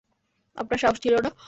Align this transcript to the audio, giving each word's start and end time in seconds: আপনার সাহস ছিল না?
আপনার 0.55 0.79
সাহস 0.79 0.97
ছিল 0.99 1.15
না? 1.17 1.31